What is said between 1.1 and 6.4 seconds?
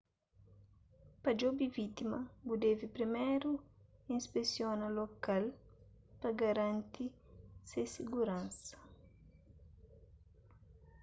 pa djobe vítima bu debe priméru inspesiona lokal pa